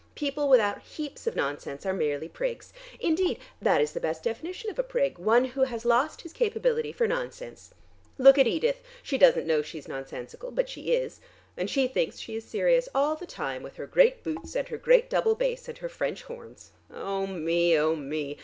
People 0.15 0.49
without 0.49 0.81
heaps 0.81 1.27
of 1.27 1.35
nonsense 1.35 1.85
are 1.85 1.93
merely 1.93 2.27
prigs. 2.27 2.73
Indeed 2.99 3.37
that 3.61 3.81
is 3.81 3.91
the 3.93 3.99
best 3.99 4.23
definition 4.23 4.71
of 4.71 4.79
a 4.79 4.83
prig, 4.83 5.19
one 5.19 5.45
who 5.45 5.65
has 5.65 5.85
lost 5.85 6.21
his 6.21 6.33
capability 6.33 6.91
for 6.91 7.07
nonsense. 7.07 7.71
Look 8.17 8.39
at 8.39 8.47
Edith! 8.47 8.81
She 9.03 9.19
doesn't 9.19 9.45
know 9.45 9.61
she's 9.61 9.87
nonsensical, 9.87 10.49
but 10.49 10.67
she 10.69 10.91
is. 10.93 11.21
And 11.55 11.69
she 11.69 11.87
thinks 11.87 12.17
she 12.19 12.33
is 12.33 12.43
serious 12.45 12.89
all 12.95 13.15
the 13.15 13.27
time 13.27 13.61
with 13.61 13.75
her 13.75 13.85
great 13.85 14.23
boots 14.23 14.55
and 14.55 14.67
her 14.69 14.77
great 14.79 15.07
double 15.07 15.35
bass 15.35 15.67
and 15.69 15.77
her 15.77 15.87
French 15.89 16.23
horns. 16.23 16.71
Oh 16.91 17.27
me, 17.27 17.77
oh 17.77 17.95
me! 17.95 18.39